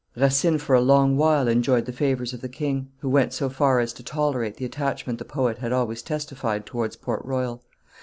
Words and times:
Racine 0.15 0.57
for 0.57 0.73
a 0.75 0.81
long 0.81 1.15
while 1.15 1.47
enjoyed 1.47 1.85
the 1.85 1.91
favors 1.93 2.33
of 2.33 2.41
the 2.41 2.49
king, 2.49 2.89
who 3.01 3.07
went 3.09 3.33
so 3.33 3.49
far 3.51 3.79
as 3.79 3.93
to 3.93 4.01
tolerate 4.03 4.57
the 4.57 4.65
attachment 4.65 5.19
the 5.19 5.25
poet 5.25 5.59
had 5.59 5.71
always 5.71 6.01
testified 6.01 6.65
towards 6.65 6.95
Port 6.95 7.23
Royal. 7.23 7.61